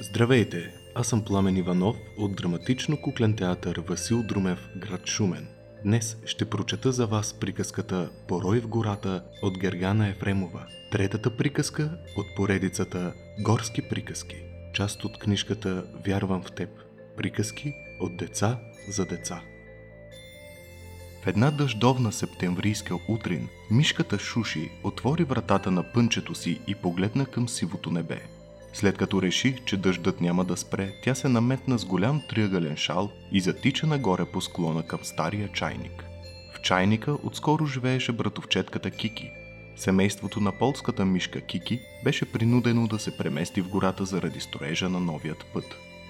[0.00, 5.48] Здравейте, аз съм Пламен Иванов от драматично куклен театър Васил Друмев, град Шумен.
[5.84, 10.66] Днес ще прочета за вас приказката Порой в гората от Гергана Ефремова.
[10.92, 14.36] Третата приказка от поредицата Горски приказки.
[14.74, 16.70] Част от книжката Вярвам в теб.
[17.16, 18.58] Приказки от деца
[18.88, 19.42] за деца.
[21.22, 27.48] В една дъждовна септемврийска утрин, мишката Шуши отвори вратата на пънчето си и погледна към
[27.48, 28.37] сивото небе.
[28.72, 33.10] След като реши, че дъждът няма да спре, тя се наметна с голям триъгълен шал
[33.32, 36.04] и затича нагоре по склона към стария чайник.
[36.54, 39.30] В чайника отскоро живееше братовчетката Кики.
[39.76, 45.00] Семейството на полската мишка Кики беше принудено да се премести в гората заради строежа на
[45.00, 45.64] новият път.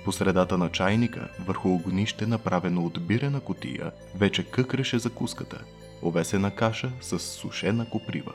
[0.05, 5.65] По средата на чайника, върху огнище, направено от бирена котия, вече къкреше закуската,
[6.03, 8.33] овесена каша с сушена коприва.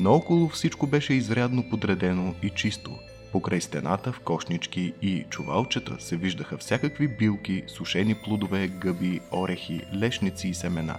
[0.00, 2.90] Наоколо всичко беше изрядно подредено и чисто.
[3.32, 10.48] Покрай стената в кошнички и чувалчета се виждаха всякакви билки, сушени плодове, гъби, орехи, лешници
[10.48, 10.96] и семена.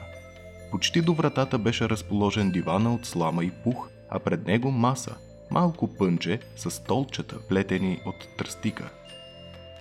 [0.72, 5.16] Почти до вратата беше разположен дивана от слама и пух, а пред него маса,
[5.52, 8.90] малко пънче с столчета, плетени от тръстика–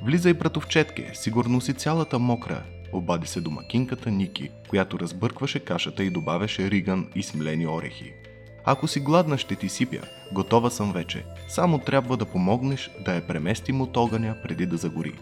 [0.03, 2.63] Влизай, братовчетке, сигурно си цялата мокра,
[2.93, 8.13] обади се домакинката Ники, която разбъркваше кашата и добавяше риган и смлени орехи.
[8.71, 10.01] Ако си гладна, ще ти сипя.
[10.33, 11.25] Готова съм вече.
[11.49, 15.13] Само трябва да помогнеш да я преместим от огъня преди да загори.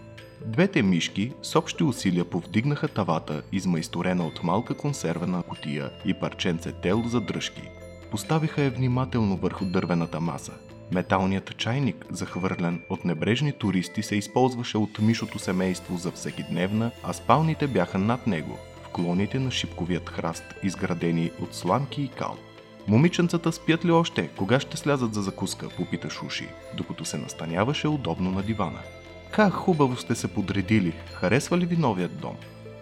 [0.47, 7.03] Двете мишки с общи усилия повдигнаха тавата, измайсторена от малка консервена котия и парченце тел
[7.07, 7.63] за дръжки.
[8.11, 10.53] Поставиха я внимателно върху дървената маса.
[10.93, 17.67] Металният чайник, захвърлен от небрежни туристи, се използваше от мишото семейство за всекидневна, а спалните
[17.67, 22.37] бяха над него, в клоните на шипковият храст, изградени от сламки и кал.
[22.89, 24.29] Момиченцата спят ли още?
[24.29, 25.69] Кога ще слязат за закуска?
[25.69, 28.79] Попита Шуши, докато се настаняваше удобно на дивана.
[29.31, 30.95] Как хубаво сте се подредили.
[31.13, 32.37] Харесва ли ви новият дом?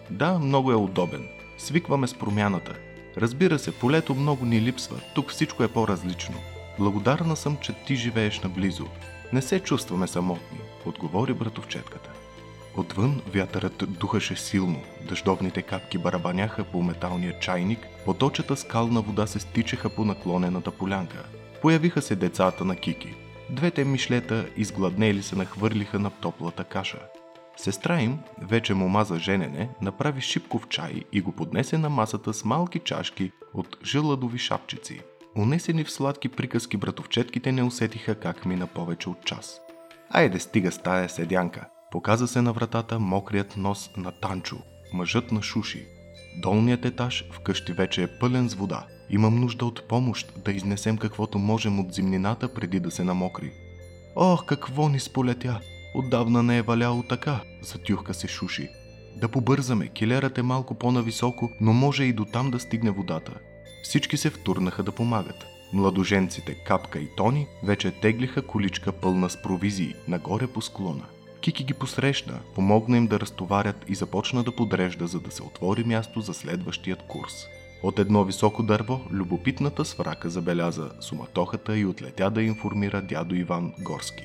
[0.09, 1.27] Да, много е удобен.
[1.57, 2.73] Свикваме с промяната.
[3.17, 4.99] Разбира се, полето много ни липсва.
[5.15, 6.35] Тук всичко е по-различно.
[6.79, 8.85] Благодарна съм, че ти живееш наблизо.
[9.33, 12.09] Не се чувстваме самотни, отговори братовчетката.
[12.77, 19.89] Отвън вятърът духаше силно, дъждовните капки барабаняха по металния чайник, поточата скална вода се стичаха
[19.89, 21.25] по наклонената полянка.
[21.61, 23.15] Появиха се децата на Кики.
[23.49, 26.99] Двете мишлета изгладнели се нахвърлиха на топлата каша.
[27.57, 32.45] Сестра им, вече мома за женене, направи шипков чай и го поднесе на масата с
[32.45, 35.01] малки чашки от жиладови шапчици–
[35.37, 39.61] Унесени в сладки приказки братовчетките не усетиха как мина повече от час.
[40.09, 41.65] Айде стига с тая седянка.
[41.95, 44.57] Показа се на вратата мокрият нос на Танчо,
[44.93, 45.87] мъжът на Шуши.
[46.41, 48.85] Долният етаж вкъщи вече е пълен с вода.
[49.09, 53.51] Имам нужда от помощ да изнесем каквото можем от зимнината преди да се намокри.
[54.15, 55.59] Ох, какво ни сполетя!
[55.95, 58.69] Отдавна не е валяло така, затюхка се Шуши.
[59.21, 63.31] Да побързаме, килерът е малко по-нависоко, но може и до там да стигне водата.
[63.83, 65.45] Всички се втурнаха да помагат.
[65.73, 71.05] Младоженците Капка и Тони вече теглиха количка пълна с провизии нагоре по склона.
[71.45, 75.83] Кики ги посрещна, помогна им да разтоварят и започна да подрежда, за да се отвори
[75.83, 77.33] място за следващият курс.
[77.83, 84.23] От едно високо дърво, любопитната сврака забеляза суматохата и отлетя да информира дядо Иван Горски.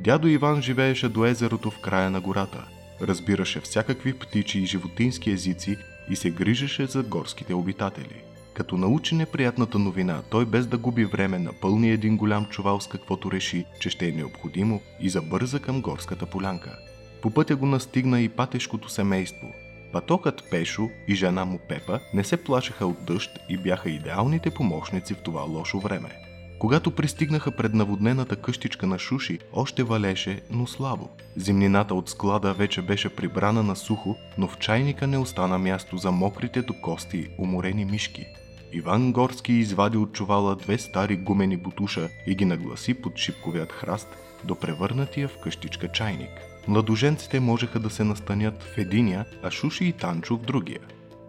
[0.00, 2.64] Дядо Иван живееше до езерото в края на гората,
[3.02, 5.76] разбираше всякакви птичи и животински езици
[6.10, 8.22] и се грижеше за горските обитатели.
[8.60, 13.32] Като научи неприятната новина, той без да губи време напълни един голям чувал с каквото
[13.32, 16.78] реши, че ще е необходимо и забърза към горската полянка.
[17.22, 19.46] По пътя го настигна и патешкото семейство.
[19.92, 25.14] Патокът Пешо и жена му Пепа не се плашеха от дъжд и бяха идеалните помощници
[25.14, 26.10] в това лошо време.
[26.58, 31.08] Когато пристигнаха пред наводнената къщичка на Шуши, още валеше, но слабо.
[31.36, 36.10] Зимнината от склада вече беше прибрана на сухо, но в чайника не остана място за
[36.10, 38.26] мокрите до кости уморени мишки.
[38.72, 44.08] Иван Горски извади от чувала две стари гумени бутуша и ги нагласи под шипковият храст
[44.44, 46.30] до превърнатия в къщичка чайник.
[46.68, 50.80] Младоженците можеха да се настанят в единия, а Шуши и Танчо в другия.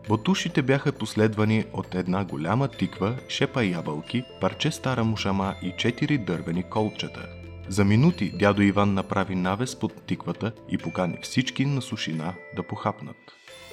[0.07, 6.63] Бутушите бяха последвани от една голяма тиква, шепа ябълки, парче стара мушама и четири дървени
[6.63, 7.27] колчета.
[7.67, 13.17] За минути дядо Иван направи навес под тиквата и покани всички на сушина да похапнат.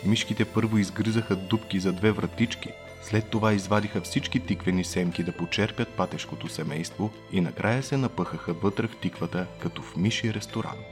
[0.07, 2.69] Мишките първо изгризаха дубки за две вратички,
[3.03, 8.87] след това извадиха всички тиквени семки да почерпят патешкото семейство и накрая се напъхаха вътре
[8.87, 10.87] в тиквата, като в миши ресторант.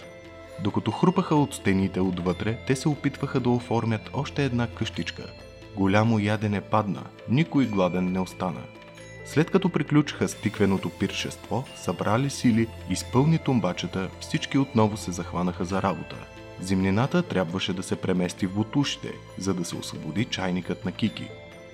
[0.63, 5.25] Докато хрупаха от стените отвътре, те се опитваха да оформят още една къщичка.
[5.77, 8.63] Голямо ядене падна, никой гладен не остана.
[9.25, 16.17] След като приключиха стиквеното пиршество, събрали сили, изпълни тумбачета, всички отново се захванаха за работа.
[16.61, 21.29] Зимнината трябваше да се премести в бутушите, за да се освободи чайникът на Кики.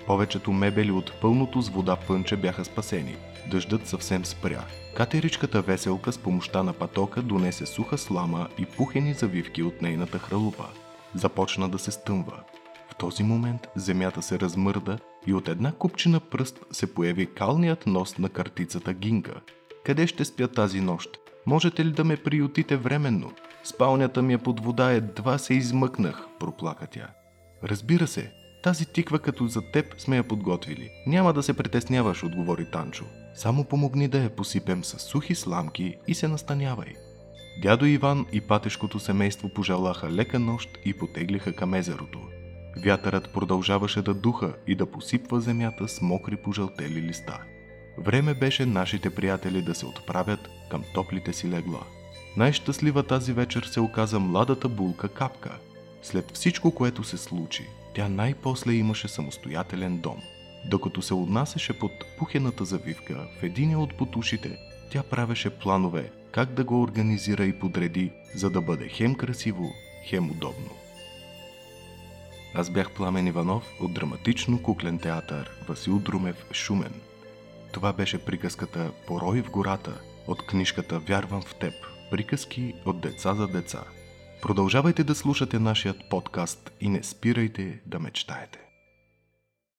[0.06, 3.16] Повечето мебели от пълното с вода пънче бяха спасени.
[3.50, 4.64] Дъждът съвсем спря.
[4.96, 10.64] Катеричката веселка с помощта на патока донесе суха слама и пухени завивки от нейната хралупа.
[11.14, 12.42] Започна да се стъмва.
[12.90, 18.18] В този момент земята се размърда и от една купчина пръст се появи калният нос
[18.18, 19.40] на картицата Гинка.
[19.84, 21.10] Къде ще спя тази нощ?
[21.46, 23.32] Можете ли да ме приютите временно?
[23.64, 27.08] Спалнята ми е под вода, едва се измъкнах, проплака тя.
[27.64, 28.32] Разбира се,
[28.62, 30.90] тази тиква като за теб сме я подготвили.
[31.06, 33.04] Няма да се притесняваш, отговори Танчо.
[33.34, 36.94] Само помогни да я посипем с сухи сламки и се настанявай.
[37.62, 42.18] Дядо Иван и патешкото семейство пожелаха лека нощ и потеглиха към езерото.
[42.84, 47.38] Вятърът продължаваше да духа и да посипва земята с мокри пожълтели листа.
[47.98, 51.80] Време беше нашите приятели да се отправят към топлите си легла.
[52.36, 55.58] Най-щастлива тази вечер се оказа младата булка Капка.
[56.02, 60.22] След всичко, което се случи, тя най-после имаше самостоятелен дом.
[60.64, 64.58] Докато се отнасяше под пухената завивка в единия от потушите,
[64.90, 69.72] тя правеше планове как да го организира и подреди, за да бъде хем красиво,
[70.08, 70.70] хем удобно.
[72.54, 77.00] Аз бях Пламен Иванов от драматично куклен театър Васил Друмев Шумен.
[77.72, 81.74] Това беше приказката Порой в гората от книжката Вярвам в теб.
[82.10, 83.84] Приказки от деца за деца.
[84.42, 88.71] Продължавайте да слушате нашият подкаст и не спирайте да мечтаете.